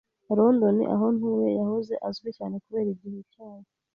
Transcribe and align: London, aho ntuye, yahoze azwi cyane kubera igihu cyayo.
London, 0.37 0.77
aho 0.93 1.05
ntuye, 1.15 1.49
yahoze 1.59 1.93
azwi 2.07 2.29
cyane 2.37 2.55
kubera 2.63 2.89
igihu 2.95 3.19
cyayo. 3.33 3.67